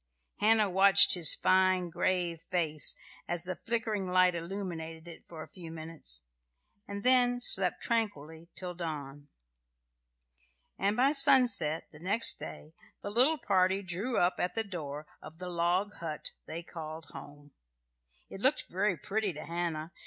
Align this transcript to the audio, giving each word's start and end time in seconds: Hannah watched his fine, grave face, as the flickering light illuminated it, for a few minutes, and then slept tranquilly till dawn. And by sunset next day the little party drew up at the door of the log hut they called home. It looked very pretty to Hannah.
Hannah 0.39 0.67
watched 0.67 1.13
his 1.13 1.35
fine, 1.35 1.91
grave 1.91 2.41
face, 2.49 2.95
as 3.27 3.43
the 3.43 3.55
flickering 3.55 4.09
light 4.09 4.33
illuminated 4.33 5.07
it, 5.07 5.27
for 5.27 5.43
a 5.43 5.47
few 5.47 5.71
minutes, 5.71 6.25
and 6.87 7.03
then 7.03 7.39
slept 7.39 7.83
tranquilly 7.83 8.49
till 8.55 8.73
dawn. 8.73 9.29
And 10.79 10.97
by 10.97 11.11
sunset 11.11 11.83
next 11.93 12.39
day 12.39 12.73
the 13.03 13.11
little 13.11 13.37
party 13.37 13.83
drew 13.83 14.17
up 14.17 14.39
at 14.39 14.55
the 14.55 14.63
door 14.63 15.05
of 15.21 15.37
the 15.37 15.49
log 15.49 15.93
hut 15.97 16.31
they 16.47 16.63
called 16.63 17.05
home. 17.11 17.51
It 18.27 18.41
looked 18.41 18.69
very 18.69 18.97
pretty 18.97 19.33
to 19.33 19.45
Hannah. 19.45 19.91